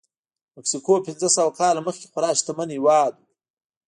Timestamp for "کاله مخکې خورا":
1.59-2.31